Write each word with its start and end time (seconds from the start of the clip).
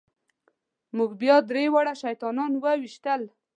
موږ 0.97 1.11
بیا 1.21 1.35
درې 1.49 1.65
واړه 1.73 1.93
شیطانان 2.03 2.51
وويشتل. 2.57 3.21